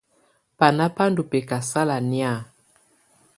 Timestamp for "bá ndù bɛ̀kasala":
0.95-1.97